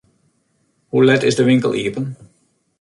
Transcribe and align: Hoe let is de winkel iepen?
Hoe 0.87 1.05
let 1.05 1.23
is 1.23 1.35
de 1.35 1.43
winkel 1.43 1.73
iepen? 1.73 2.17